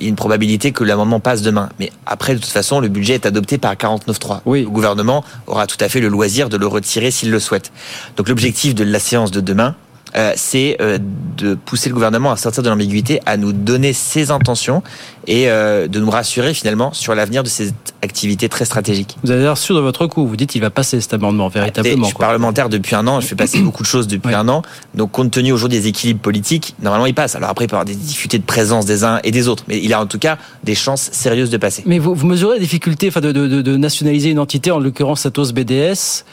Il 0.00 0.04
y 0.04 0.06
a 0.06 0.10
une 0.10 0.16
probabilité 0.16 0.70
que 0.70 0.84
l'amendement 0.84 1.18
passe 1.18 1.42
demain. 1.42 1.70
Mais 1.80 1.90
après, 2.06 2.34
de 2.34 2.38
toute 2.38 2.50
façon, 2.50 2.78
le 2.78 2.88
budget 2.88 3.14
est 3.14 3.26
adopté 3.26 3.58
par 3.58 3.74
49.3. 3.74 4.42
Oui. 4.46 4.62
Le 4.62 4.70
gouvernement 4.70 5.24
aura 5.48 5.66
tout 5.66 5.76
à 5.80 5.88
fait 5.88 6.00
le 6.00 6.08
loisir 6.08 6.48
de 6.48 6.56
le 6.56 6.68
retirer 6.68 7.10
s'il 7.10 7.30
le 7.30 7.40
souhaite. 7.40 7.72
Donc 8.16 8.28
l'objectif 8.28 8.76
de 8.76 8.84
la 8.84 9.00
séance 9.00 9.32
de 9.32 9.40
demain, 9.40 9.74
euh, 10.16 10.32
c'est 10.36 10.76
euh, 10.80 10.98
de 11.36 11.54
pousser 11.54 11.88
le 11.88 11.94
gouvernement 11.94 12.32
à 12.32 12.36
sortir 12.36 12.62
de 12.62 12.68
l'ambiguïté, 12.68 13.20
à 13.26 13.36
nous 13.36 13.52
donner 13.52 13.92
ses 13.92 14.30
intentions 14.30 14.82
et 15.26 15.50
euh, 15.50 15.88
de 15.88 16.00
nous 16.00 16.10
rassurer 16.10 16.54
finalement 16.54 16.92
sur 16.92 17.14
l'avenir 17.14 17.42
de 17.42 17.48
ces 17.48 17.72
activités 18.02 18.48
très 18.48 18.64
stratégiques. 18.64 19.16
Vous 19.22 19.30
avez 19.30 19.42
l'air 19.42 19.58
sûr 19.58 19.76
de 19.76 19.80
votre 19.80 20.06
coup, 20.06 20.26
vous 20.26 20.36
dites 20.36 20.50
qu'il 20.50 20.62
va 20.62 20.70
passer 20.70 21.00
cet 21.00 21.14
amendement 21.14 21.48
véritablement. 21.48 22.04
je 22.04 22.08
suis 22.08 22.16
parlementaire 22.16 22.68
depuis 22.68 22.94
un 22.94 23.06
an, 23.06 23.20
je 23.20 23.26
fais 23.26 23.34
passer 23.36 23.60
beaucoup 23.60 23.82
de 23.82 23.88
choses 23.88 24.06
depuis 24.06 24.34
un 24.34 24.48
an, 24.48 24.62
donc 24.94 25.12
compte 25.12 25.30
tenu 25.30 25.52
aujourd'hui 25.52 25.78
des 25.78 25.88
équilibres 25.88 26.20
politiques, 26.20 26.74
normalement 26.82 27.06
il 27.06 27.14
passe. 27.14 27.34
Alors 27.34 27.50
après 27.50 27.66
il 27.66 27.68
peut 27.68 27.74
y 27.74 27.78
avoir 27.78 27.84
des 27.84 27.94
difficultés 27.94 28.38
de 28.38 28.44
présence 28.44 28.86
des 28.86 29.04
uns 29.04 29.20
et 29.24 29.30
des 29.30 29.48
autres, 29.48 29.64
mais 29.68 29.78
il 29.82 29.92
a 29.92 30.00
en 30.00 30.06
tout 30.06 30.18
cas 30.18 30.38
des 30.64 30.74
chances 30.74 31.10
sérieuses 31.12 31.50
de 31.50 31.58
passer. 31.58 31.82
Mais 31.86 31.98
vous, 31.98 32.14
mesurez 32.26 32.54
la 32.54 32.60
difficulté 32.60 33.10
de, 33.10 33.32
de, 33.32 33.62
de 33.62 33.76
nationaliser 33.76 34.30
une 34.30 34.38
entité, 34.38 34.70
en 34.70 34.78
l'occurrence 34.78 35.26
Atos 35.26 35.52
BDS 35.52 36.24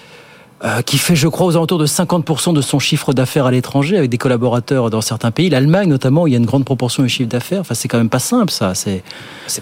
euh, 0.63 0.81
qui 0.81 0.97
fait, 0.97 1.17
je 1.17 1.27
crois, 1.27 1.47
aux 1.47 1.57
alentours 1.57 1.79
de 1.79 1.85
50% 1.85 2.53
de 2.53 2.61
son 2.61 2.79
chiffre 2.79 3.11
d'affaires 3.11 3.45
à 3.45 3.51
l'étranger, 3.51 3.97
avec 3.97 4.09
des 4.09 4.17
collaborateurs 4.17 4.89
dans 4.89 5.01
certains 5.01 5.31
pays. 5.31 5.49
L'Allemagne, 5.49 5.89
notamment, 5.89 6.23
où 6.23 6.27
il 6.27 6.31
y 6.31 6.35
a 6.35 6.39
une 6.39 6.45
grande 6.45 6.63
proportion 6.63 7.03
du 7.03 7.09
chiffre 7.09 7.27
d'affaires. 7.27 7.59
Enfin, 7.59 7.73
c'est 7.73 7.89
quand 7.89 7.97
même 7.97 8.09
pas 8.09 8.19
simple, 8.19 8.51
ça. 8.51 8.73
C'est 8.73 9.03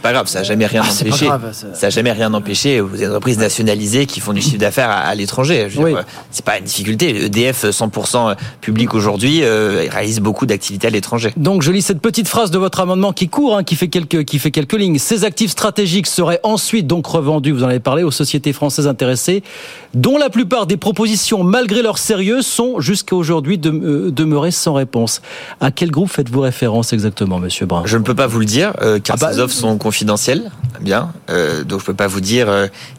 pas 0.04 0.14
grave, 0.14 0.28
ça 0.28 0.40
n'a 0.40 0.44
jamais 0.44 0.68
rien 0.68 0.84
ah, 0.86 0.92
empêché. 0.92 1.28
ça... 1.52 1.88
n'a 1.88 1.90
jamais 1.90 2.12
rien 2.12 2.32
empêché 2.36 2.80
aux 2.80 3.04
entreprises 3.06 3.40
nationalisées 3.40 4.06
qui 4.06 4.20
font 4.20 4.34
du 4.34 4.42
chiffre 4.42 4.60
d'affaires 4.60 4.92
à, 4.92 5.16
l'étranger. 5.16 5.68
Oui. 5.78 5.96
C'est 6.30 6.46
pas 6.46 6.60
une 6.60 6.66
difficulté. 6.66 7.26
EDF 7.26 7.66
100% 7.66 8.36
public 8.62 8.94
aujourd'hui 8.94 9.44
euh, 9.44 9.88
réalise 9.90 10.20
beaucoup 10.20 10.46
d'activités 10.46 10.86
à 10.86 10.92
l'étranger. 10.92 11.34
Donc, 11.38 11.64
je 11.64 11.72
lis 11.72 11.82
cette 11.82 12.02
petite 12.02 12.28
phrase 12.28 12.52
de 12.52 12.60
votre 12.60 12.80
amendement 12.80 13.14
qui 13.14 13.30
court, 13.30 13.58
hein, 13.58 13.64
qui 13.64 13.76
fait 13.76 13.88
quelques 13.88 14.26
qui 14.26 14.38
fait 14.38 14.52
quelques 14.52 14.74
lignes. 14.74 15.00
Ces 15.00 15.24
actifs 15.24 15.52
stratégiques 15.52 16.06
seraient 16.06 16.40
ensuite 16.44 16.86
donc 16.86 17.08
revendus. 17.08 17.52
Vous 17.52 17.64
en 17.64 17.70
avez 17.70 17.80
parlé 17.80 18.04
aux 18.04 18.12
sociétés 18.12 18.54
françaises 18.54 18.88
intéressées, 18.88 19.42
dont 19.96 20.20
la 20.20 20.30
plupart 20.30 20.68
des 20.68 20.78
propositions, 20.84 21.46
malgré 21.46 21.82
leur 21.82 21.98
sérieux, 21.98 22.42
sont 22.42 22.82
jusqu'à 22.82 23.16
aujourd'hui 23.16 23.58
euh, 23.64 24.12
demeurées 24.12 24.52
sans 24.52 24.74
réponse. 24.74 25.22
À 25.62 25.72
quel 25.72 25.92
groupe 25.92 26.10
faites-vous 26.10 26.42
référence 26.42 26.92
exactement, 26.92 27.40
Monsieur 27.40 27.66
Brun? 27.66 27.84
Je 27.86 27.98
ne 27.98 28.04
peux 28.04 28.16
pas 28.16 28.28
vous 28.28 28.40
le 28.40 28.46
dire, 28.46 28.74
euh, 28.82 29.00
car 29.00 29.16
ah 29.18 29.28
bah, 29.28 29.34
ces 29.34 29.40
offres 29.40 29.56
sont 29.56 29.78
confidentielles. 29.78 30.52
Bien, 30.82 31.14
euh, 31.30 31.64
donc 31.64 31.80
je 31.80 31.84
ne 31.84 31.88
peux 31.88 31.94
pas 31.94 32.08
vous 32.08 32.20
dire 32.20 32.50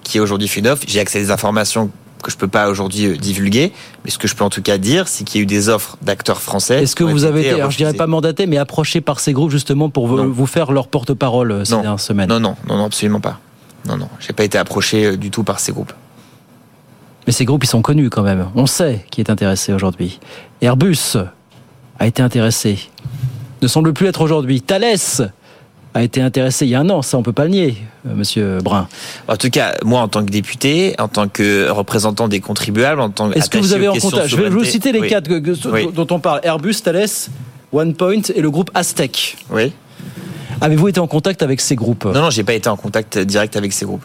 qui 0.03 0.19
aujourd'hui 0.19 0.49
fait 0.49 0.61
une 0.61 0.69
offre. 0.69 0.83
J'ai 0.89 0.99
accès 0.99 1.19
à 1.19 1.23
des 1.25 1.31
informations 1.31 1.91
que 2.23 2.31
je 2.31 2.39
peux 2.39 2.49
pas 2.49 2.71
aujourd'hui 2.71 3.19
divulguer, 3.19 3.71
mais 4.03 4.11
ce 4.11 4.17
que 4.17 4.29
je 4.29 4.35
peux 4.35 4.45
en 4.45 4.49
tout 4.49 4.63
cas 4.63 4.79
dire, 4.79 5.07
c'est 5.07 5.25
qu'il 5.25 5.41
y 5.41 5.43
a 5.43 5.45
eu 5.45 5.47
des 5.47 5.69
offres 5.69 5.99
d'acteurs 6.01 6.41
français. 6.41 6.83
Est-ce 6.83 6.97
que 6.97 7.05
vous 7.05 7.25
avez 7.25 7.41
été, 7.41 7.51
alors 7.51 7.71
je 7.71 7.77
dirais 7.77 7.93
pas 7.93 8.07
mandaté, 8.07 8.47
mais 8.47 8.57
approché 8.57 9.03
par 9.03 9.21
ces 9.21 9.35
groupes 9.35 9.51
justement 9.51 9.91
pour 9.91 10.07
vous, 10.07 10.47
faire 10.47 10.73
leur 10.73 10.89
porte-parole 10.89 11.67
ces 11.67 11.75
dernières 11.75 12.01
semaines? 12.01 12.31
Non, 12.31 12.41
non, 12.41 12.57
non, 12.67 12.79
non, 12.79 12.87
absolument 12.87 13.21
pas. 13.21 13.41
Non, 13.87 13.99
non, 13.99 14.09
j'ai 14.21 14.33
pas 14.33 14.45
été 14.45 14.57
approché 14.57 15.19
du 15.19 15.31
tout 15.31 15.45
par 15.45 15.61
ces 15.61 15.73
groupes. 15.73 15.93
Mais 17.27 17.33
ces 17.33 17.45
groupes, 17.45 17.65
ils 17.65 17.69
sont 17.69 17.83
connus 17.83 18.11
quand 18.11 18.23
même. 18.23 18.49
On 18.55 18.67
sait 18.67 19.05
qui 19.11 19.21
est 19.21 19.31
intéressé 19.31 19.73
aujourd'hui. 19.73 20.21
Airbus 20.61 21.17
a 21.99 22.07
été 22.07 22.23
intéressé. 22.23 22.79
Ne 23.63 23.69
semble 23.69 23.93
plus 23.93 24.07
être 24.07 24.21
aujourd'hui. 24.21 24.61
Thales 24.61 25.31
a 25.95 26.03
été 26.03 26.21
intéressé 26.21 26.67
il 26.67 26.71
y 26.71 26.75
a 26.75 26.81
un 26.81 26.91
an, 26.91 27.03
ça 27.03 27.17
on 27.17 27.23
peut 27.23 27.33
pas 27.33 27.45
le 27.45 27.51
nier, 27.51 27.77
euh, 28.07 28.15
Monsieur 28.17 28.59
Brun. 28.59 28.89
En 29.29 29.37
tout 29.37 29.49
cas, 29.49 29.75
moi 29.85 30.01
en 30.01 30.09
tant 30.09 30.25
que 30.25 30.31
député, 30.31 30.97
en 30.99 31.07
tant 31.07 31.29
que 31.29 31.71
représentant 31.71 32.27
des 32.27 32.41
contribuables, 32.41 33.01
en 33.01 33.11
tant 33.11 33.31
que 33.31 33.39
est-ce 33.39 33.49
que 33.49 33.59
vous 33.59 33.75
avez 33.75 33.87
en 33.87 33.95
contact 33.95 34.27
Je 34.27 34.37
vais 34.37 34.49
vous 34.51 34.65
citer 34.65 34.91
les 34.91 35.07
quatre 35.07 35.31
dont 35.93 36.07
on 36.11 36.19
parle 36.19 36.41
Airbus, 36.43 36.75
Thales, 36.83 37.07
OnePoint 37.73 38.23
et 38.35 38.41
le 38.41 38.51
groupe 38.51 38.73
Aztec. 38.75 39.37
Oui. 39.51 39.73
Avez-vous 40.61 40.89
été 40.89 41.01
en 41.01 41.07
contact 41.07 41.43
avec 41.43 41.61
ces 41.61 41.77
groupes? 41.77 42.05
Non, 42.07 42.23
non, 42.23 42.31
j'ai 42.31 42.45
pas 42.45 42.55
été 42.55 42.69
en 42.69 42.77
contact 42.77 43.19
direct 43.19 43.57
avec 43.57 43.73
ces 43.73 43.85
groupes. 43.85 44.05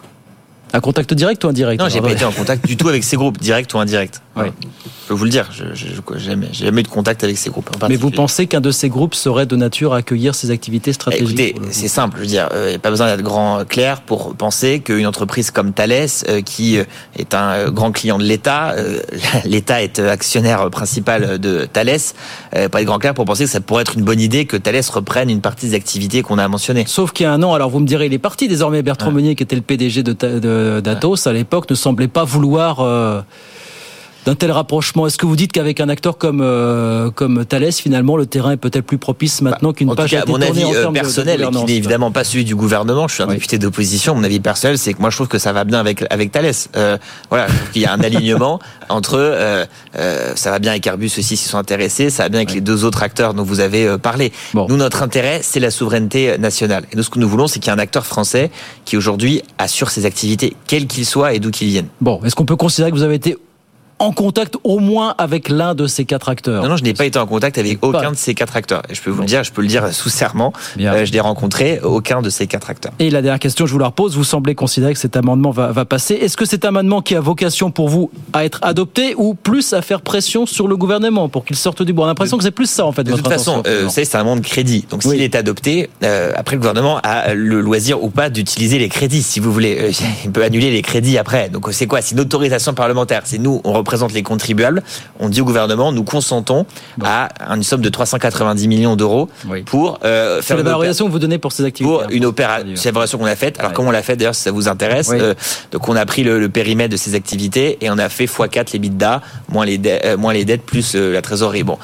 Un 0.72 0.80
contact 0.80 1.12
direct 1.14 1.44
ou 1.44 1.48
indirect 1.48 1.80
Non, 1.80 1.88
j'ai 1.88 2.00
pas 2.00 2.12
été 2.12 2.24
en 2.24 2.32
contact 2.32 2.66
du 2.66 2.76
tout 2.76 2.88
avec 2.88 3.02
ces 3.04 3.16
groupes, 3.16 3.38
direct 3.38 3.72
ou 3.74 3.78
indirect. 3.78 4.22
Oui. 4.36 4.44
Je 4.84 5.08
peux 5.08 5.14
vous 5.14 5.24
le 5.24 5.30
dire, 5.30 5.48
je 5.50 5.64
n'ai 5.64 6.20
jamais, 6.20 6.52
jamais 6.52 6.80
eu 6.80 6.84
de 6.84 6.88
contact 6.88 7.24
avec 7.24 7.36
ces 7.36 7.50
groupes. 7.50 7.68
Mais 7.88 7.96
vous 7.96 8.10
pensez 8.10 8.46
qu'un 8.46 8.60
de 8.60 8.70
ces 8.70 8.88
groupes 8.88 9.16
serait 9.16 9.44
de 9.44 9.56
nature 9.56 9.92
à 9.92 9.98
accueillir 9.98 10.36
ces 10.36 10.52
activités 10.52 10.92
stratégiques 10.92 11.40
Écoutez, 11.40 11.54
c'est 11.72 11.88
simple. 11.88 12.18
Je 12.18 12.22
veux 12.22 12.28
dire, 12.28 12.48
il 12.52 12.56
euh, 12.56 12.68
n'y 12.70 12.76
a 12.76 12.78
pas 12.78 12.90
besoin 12.90 13.08
d'être 13.08 13.24
grand 13.24 13.64
clair 13.68 14.02
pour 14.02 14.36
penser 14.36 14.80
qu'une 14.80 15.06
entreprise 15.06 15.50
comme 15.50 15.72
Thales, 15.72 16.06
euh, 16.28 16.42
qui 16.42 16.78
euh, 16.78 16.84
est 17.18 17.34
un 17.34 17.70
grand 17.70 17.90
client 17.90 18.18
de 18.18 18.22
l'État, 18.22 18.76
l'État 19.44 19.82
est 19.82 19.98
actionnaire 19.98 20.70
principal 20.70 21.38
de 21.40 21.66
Thales, 21.66 21.98
pas 22.52 22.80
être 22.80 22.86
grand 22.86 22.98
clair 22.98 23.14
pour 23.14 23.24
penser 23.24 23.44
que 23.44 23.50
ça 23.50 23.60
pourrait 23.60 23.82
être 23.82 23.96
une 23.96 24.04
bonne 24.04 24.20
idée 24.20 24.44
que 24.44 24.56
Thales 24.56 24.80
reprenne 24.92 25.28
une 25.28 25.40
partie 25.40 25.66
des 25.66 25.74
activités 25.74 26.22
qu'on 26.22 26.38
a 26.38 26.46
mentionnées. 26.46 26.84
Sauf 26.86 27.10
qu'il 27.10 27.24
y 27.24 27.26
a 27.26 27.32
un 27.32 27.42
an, 27.42 27.52
alors 27.54 27.70
vous 27.70 27.80
me 27.80 27.86
direz, 27.86 28.06
il 28.06 28.12
est 28.12 28.18
parti 28.18 28.46
désormais. 28.46 28.82
Bertrand 28.82 29.10
Meunier, 29.10 29.34
qui 29.34 29.42
était 29.42 29.56
le 29.56 29.62
PDG 29.62 30.04
de 30.04 30.80
d'Atos 30.80 31.26
à 31.26 31.32
l'époque, 31.32 31.68
ne 31.68 31.74
semblait 31.74 32.08
pas 32.08 32.24
vouloir 32.24 33.24
d'un 34.26 34.34
tel 34.34 34.50
rapprochement 34.50 35.06
Est-ce 35.06 35.18
que 35.18 35.26
vous 35.26 35.36
dites 35.36 35.52
qu'avec 35.52 35.80
un 35.80 35.88
acteur 35.88 36.18
comme 36.18 36.40
euh, 36.42 37.10
comme 37.10 37.44
Thales, 37.44 37.72
finalement, 37.72 38.16
le 38.16 38.26
terrain 38.26 38.52
est 38.52 38.56
peut-être 38.56 38.84
plus 38.84 38.98
propice 38.98 39.42
maintenant 39.42 39.70
bah, 39.70 39.74
qu'une 39.74 39.94
page 39.94 40.10
cas, 40.10 40.24
mon 40.26 40.40
avis 40.40 40.64
euh, 40.64 40.90
personnel, 40.90 41.48
qui 41.50 41.64
n'est 41.64 41.76
évidemment 41.76 42.10
pas 42.10 42.24
celui 42.24 42.44
du 42.44 42.54
gouvernement. 42.54 43.08
Je 43.08 43.14
suis 43.14 43.22
un 43.22 43.28
député 43.28 43.58
d'opposition. 43.58 44.14
Mon 44.14 44.24
avis 44.24 44.40
personnel, 44.40 44.78
c'est 44.78 44.92
que 44.94 45.00
moi, 45.00 45.10
je 45.10 45.16
trouve 45.16 45.28
que 45.28 45.38
ça 45.38 45.52
va 45.52 45.64
bien 45.64 45.78
avec 45.78 46.04
avec 46.10 46.32
Thales. 46.32 46.52
Euh, 46.76 46.98
voilà, 47.28 47.46
il 47.74 47.82
y 47.82 47.86
a 47.86 47.92
un 47.92 48.00
alignement 48.00 48.60
entre 48.88 49.16
euh, 49.18 49.64
euh, 49.96 50.32
ça 50.34 50.50
va 50.50 50.58
bien 50.58 50.72
avec 50.72 50.86
Airbus 50.86 51.06
aussi 51.06 51.36
s'ils 51.36 51.38
sont 51.38 51.58
intéressés, 51.58 52.10
ça 52.10 52.24
va 52.24 52.28
bien 52.28 52.40
avec 52.40 52.52
les 52.52 52.60
deux 52.60 52.84
autres 52.84 53.02
acteurs 53.02 53.34
dont 53.34 53.42
vous 53.42 53.60
avez 53.60 53.98
parlé. 53.98 54.32
Nous, 54.54 54.76
notre 54.76 55.02
intérêt, 55.02 55.40
c'est 55.42 55.60
la 55.60 55.70
souveraineté 55.70 56.38
nationale. 56.38 56.84
Et 56.92 56.96
nous, 56.96 57.02
ce 57.02 57.10
que 57.10 57.18
nous 57.18 57.28
voulons, 57.28 57.46
c'est 57.46 57.60
qu'il 57.60 57.70
y 57.70 57.74
ait 57.74 57.78
un 57.78 57.82
acteur 57.82 58.06
français 58.06 58.50
qui 58.84 58.96
aujourd'hui 58.96 59.42
assure 59.58 59.90
ses 59.90 60.06
activités, 60.06 60.54
quel 60.66 60.86
qu'il 60.86 61.06
soit 61.06 61.34
et 61.34 61.38
d'où 61.38 61.50
qu'il 61.50 61.68
vienne. 61.68 61.88
Bon, 62.00 62.20
est-ce 62.24 62.34
qu'on 62.34 62.44
peut 62.44 62.56
considérer 62.56 62.90
que 62.90 62.96
vous 62.96 63.02
avez 63.02 63.14
été 63.14 63.36
en 64.00 64.12
contact 64.12 64.56
au 64.64 64.78
moins 64.78 65.14
avec 65.18 65.50
l'un 65.50 65.74
de 65.74 65.86
ces 65.86 66.06
quatre 66.06 66.30
acteurs. 66.30 66.62
Non, 66.62 66.70
non, 66.70 66.76
je 66.76 66.82
n'ai 66.82 66.94
pas 66.94 67.04
été 67.04 67.18
en 67.18 67.26
contact 67.26 67.58
avec 67.58 67.78
aucun 67.84 68.10
de 68.10 68.16
ces 68.16 68.34
quatre 68.34 68.56
acteurs. 68.56 68.82
Et 68.88 68.94
je 68.94 69.02
peux 69.02 69.10
vous 69.10 69.20
le 69.20 69.26
dire, 69.26 69.44
je 69.44 69.52
peux 69.52 69.60
le 69.60 69.68
dire 69.68 69.92
sous 69.92 70.08
serment. 70.08 70.52
Euh, 70.80 71.04
je 71.04 71.12
n'ai 71.12 71.20
rencontré 71.20 71.80
aucun 71.80 72.22
de 72.22 72.30
ces 72.30 72.46
quatre 72.46 72.70
acteurs. 72.70 72.92
Et 72.98 73.10
la 73.10 73.20
dernière 73.20 73.38
question, 73.38 73.66
je 73.66 73.72
vous 73.72 73.78
la 73.78 73.86
repose. 73.86 74.16
Vous 74.16 74.24
semblez 74.24 74.54
considérer 74.54 74.94
que 74.94 74.98
cet 74.98 75.16
amendement 75.16 75.50
va, 75.50 75.70
va 75.72 75.84
passer. 75.84 76.14
Est-ce 76.14 76.38
que 76.38 76.46
cet 76.46 76.64
amendement 76.64 77.02
qui 77.02 77.14
a 77.14 77.20
vocation 77.20 77.70
pour 77.70 77.90
vous 77.90 78.10
à 78.32 78.46
être 78.46 78.58
adopté 78.62 79.14
ou 79.16 79.34
plus 79.34 79.74
à 79.74 79.82
faire 79.82 80.00
pression 80.00 80.46
sur 80.46 80.66
le 80.66 80.78
gouvernement 80.78 81.28
pour 81.28 81.44
qu'il 81.44 81.56
sorte 81.56 81.82
du 81.82 81.92
bois? 81.92 82.06
On 82.06 82.08
a 82.08 82.10
l'impression 82.12 82.38
que 82.38 82.44
c'est 82.44 82.50
plus 82.50 82.70
ça 82.70 82.86
en 82.86 82.92
fait. 82.92 83.04
De 83.04 83.12
toute 83.12 83.28
façon, 83.28 83.62
euh, 83.66 83.88
c'est 83.90 84.14
un 84.14 84.20
amendement 84.20 84.40
de 84.40 84.46
crédit. 84.46 84.86
Donc 84.88 85.02
s'il 85.02 85.20
est 85.20 85.34
adopté, 85.34 85.90
euh, 86.02 86.32
après 86.36 86.56
le 86.56 86.60
gouvernement 86.60 87.00
a 87.02 87.34
le 87.34 87.60
loisir 87.60 88.02
ou 88.02 88.08
pas 88.08 88.30
d'utiliser 88.30 88.78
les 88.78 88.88
crédits, 88.88 89.22
si 89.22 89.40
vous 89.40 89.52
voulez. 89.52 89.76
Euh, 89.78 89.92
il 90.24 90.32
peut 90.32 90.42
annuler 90.42 90.70
les 90.70 90.82
crédits 90.82 91.18
après. 91.18 91.50
Donc 91.50 91.68
c'est 91.72 91.86
quoi? 91.86 92.00
C'est 92.00 92.14
une 92.14 92.20
autorisation 92.20 92.72
parlementaire. 92.72 93.22
C'est 93.24 93.38
nous, 93.38 93.60
on 93.64 93.74
représente 93.74 93.89
les 94.12 94.22
contribuables. 94.22 94.82
On 95.18 95.28
dit 95.28 95.40
au 95.40 95.44
gouvernement, 95.44 95.92
nous 95.92 96.04
consentons 96.04 96.66
à 97.02 97.28
une 97.54 97.62
somme 97.62 97.80
de 97.80 97.88
390 97.88 98.68
millions 98.68 98.96
d'euros 98.96 99.28
pour 99.66 99.98
euh, 100.04 100.42
faire 100.42 100.56
la 100.56 100.62
valorisation 100.62 101.06
que 101.06 101.12
vous 101.12 101.18
donnez 101.18 101.38
pour 101.38 101.52
ces 101.52 101.64
activités. 101.64 101.92
Pour 101.92 102.10
une 102.10 102.24
opération, 102.24 102.66
c'est 102.74 102.88
la 102.88 102.92
valorisation 102.92 103.18
qu'on 103.18 103.26
a 103.26 103.36
faite. 103.36 103.58
Alors 103.58 103.72
comment 103.72 103.88
on 103.88 103.92
l'a 103.92 104.02
fait 104.02 104.16
d'ailleurs, 104.16 104.34
si 104.34 104.42
ça 104.42 104.50
vous 104.50 104.68
intéresse 104.68 105.10
euh, 105.12 105.34
Donc 105.72 105.88
on 105.88 105.96
a 105.96 106.06
pris 106.06 106.22
le, 106.22 106.48
périmètre 106.48 106.90
de 106.90 106.96
ces 106.96 107.14
activités 107.14 107.78
et 107.80 107.90
on 107.90 107.98
a 107.98 108.08
fait 108.08 108.24
x4 108.24 108.72
les 108.72 108.78
bidas 108.78 109.20
moins 109.48 109.64
les 109.64 109.80
moins 110.18 110.32
les 110.32 110.44
dettes 110.44 110.62
plus 110.62 110.94
la 110.94 111.22
trésorerie. 111.22 111.62
Bon, 111.62 111.78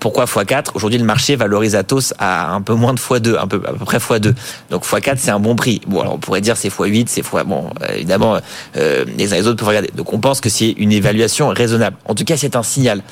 pourquoi 0.00 0.24
x4 0.24 0.70
Aujourd'hui, 0.74 0.98
le 0.98 1.04
marché 1.04 1.36
valorise 1.36 1.74
Atos 1.74 2.14
à 2.18 2.52
un 2.52 2.60
peu 2.60 2.74
moins 2.74 2.94
de 2.94 2.98
x2, 2.98 3.38
un 3.38 3.46
peu 3.46 3.60
à 3.66 3.72
peu 3.72 3.84
près 3.84 3.98
x2. 3.98 4.34
Donc 4.70 4.84
x4, 4.84 5.16
c'est 5.16 5.30
un 5.30 5.40
bon 5.40 5.56
prix. 5.56 5.80
Bon, 5.86 6.00
alors 6.00 6.14
on 6.14 6.18
pourrait 6.18 6.40
dire 6.40 6.56
c'est 6.56 6.68
x8, 6.68 7.06
c'est 7.08 7.20
x 7.20 7.30
bon, 7.46 7.70
euh, 7.82 7.94
évidemment 7.94 8.38
euh, 8.76 9.04
les 9.16 9.32
uns 9.32 9.36
et 9.36 9.40
les 9.40 9.46
autres 9.46 9.58
peuvent 9.58 9.68
regarder. 9.68 9.90
Donc 9.94 10.12
on 10.12 10.18
pense 10.18 10.40
que 10.40 10.48
c'est 10.48 10.70
une 10.70 10.92
évaluation 10.92 11.48
raisonnable. 11.48 11.96
En 12.04 12.14
tout 12.14 12.24
cas, 12.24 12.36
c'est 12.36 12.56
un 12.56 12.62
signal. 12.62 13.02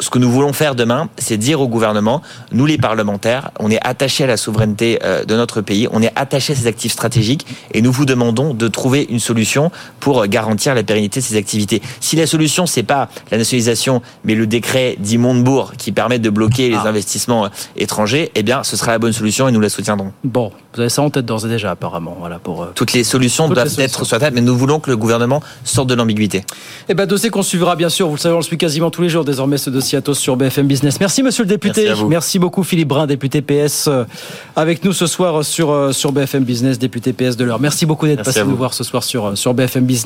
Ce 0.00 0.10
que 0.10 0.18
nous 0.18 0.30
voulons 0.30 0.52
faire 0.52 0.74
demain, 0.74 1.08
c'est 1.18 1.36
dire 1.36 1.60
au 1.60 1.68
gouvernement, 1.68 2.22
nous 2.52 2.66
les 2.66 2.78
parlementaires, 2.78 3.50
on 3.58 3.70
est 3.70 3.80
attachés 3.82 4.24
à 4.24 4.26
la 4.26 4.36
souveraineté 4.36 5.00
euh, 5.02 5.24
de 5.24 5.34
notre 5.34 5.60
pays, 5.60 5.88
on 5.92 6.02
est 6.02 6.12
attachés 6.16 6.52
à 6.52 6.56
ces 6.56 6.66
actifs 6.66 6.92
stratégiques 6.92 7.46
et 7.72 7.82
nous 7.82 7.92
vous 7.92 8.04
demandons 8.04 8.54
de 8.54 8.68
trouver 8.68 9.06
une 9.08 9.20
solution 9.20 9.70
pour 10.00 10.26
garantir 10.26 10.74
la 10.74 10.82
pérennité 10.82 11.20
de 11.20 11.24
ces 11.24 11.36
activités. 11.36 11.82
Si 12.00 12.16
la 12.16 12.26
solution 12.26 12.66
c'est 12.66 12.82
pas 12.82 13.08
la 13.30 13.38
nationalisation, 13.38 14.02
mais 14.24 14.34
le 14.34 14.46
décret 14.46 14.96
dit 14.98 15.18
Montebourg 15.18 15.72
qui 15.76 15.92
permet 15.92 16.11
de 16.18 16.30
bloquer 16.30 16.68
les 16.68 16.76
ah. 16.76 16.88
investissements 16.88 17.46
euh, 17.46 17.48
étrangers, 17.76 18.30
eh 18.34 18.42
bien, 18.42 18.62
ce 18.62 18.76
sera 18.76 18.92
la 18.92 18.98
bonne 18.98 19.12
solution 19.12 19.48
et 19.48 19.52
nous 19.52 19.60
la 19.60 19.68
soutiendrons. 19.68 20.12
Bon, 20.24 20.52
vous 20.74 20.80
avez 20.80 20.88
ça 20.88 21.02
en 21.02 21.10
tête 21.10 21.26
d'ores 21.26 21.46
et 21.46 21.48
déjà, 21.48 21.70
apparemment. 21.70 22.16
Voilà, 22.18 22.38
pour, 22.38 22.62
euh, 22.62 22.72
Toutes 22.74 22.92
les 22.92 23.04
solutions 23.04 23.48
doivent 23.48 23.78
être 23.78 24.04
sur 24.04 24.16
la 24.16 24.20
table, 24.20 24.36
mais 24.36 24.42
nous 24.42 24.56
voulons 24.56 24.80
que 24.80 24.90
le 24.90 24.96
gouvernement 24.96 25.42
sorte 25.64 25.88
de 25.88 25.94
l'ambiguïté. 25.94 26.44
Eh 26.88 26.94
ben, 26.94 27.06
dossier 27.06 27.30
qu'on 27.30 27.42
suivra, 27.42 27.76
bien 27.76 27.88
sûr. 27.88 28.08
Vous 28.08 28.14
le 28.14 28.20
savez, 28.20 28.34
on 28.34 28.38
le 28.38 28.44
suit 28.44 28.58
quasiment 28.58 28.90
tous 28.90 29.02
les 29.02 29.08
jours, 29.08 29.24
désormais, 29.24 29.58
ce 29.58 29.70
dossier 29.70 29.98
Atos 29.98 30.18
sur 30.18 30.36
BFM 30.36 30.66
Business. 30.66 31.00
Merci, 31.00 31.22
monsieur 31.22 31.44
le 31.44 31.48
député. 31.48 31.92
Merci, 32.08 32.38
beaucoup, 32.38 32.62
Philippe 32.62 32.88
Brun, 32.88 33.06
député 33.06 33.42
PS, 33.42 33.88
euh, 33.88 34.04
avec 34.56 34.84
nous 34.84 34.92
ce 34.92 35.06
soir 35.06 35.44
sur, 35.44 35.94
sur 35.94 36.12
BFM 36.12 36.44
Business, 36.44 36.78
député 36.78 37.12
PS 37.12 37.36
de 37.36 37.44
l'heure. 37.44 37.60
Merci 37.60 37.86
beaucoup 37.86 38.06
d'être 38.06 38.24
passé 38.24 38.42
nous 38.44 38.56
voir 38.56 38.74
ce 38.74 38.84
soir 38.84 39.02
sur, 39.02 39.36
sur 39.36 39.54
BFM 39.54 39.84
Business. 39.84 40.02